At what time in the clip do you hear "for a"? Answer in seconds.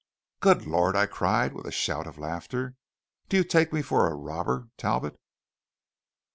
3.83-4.15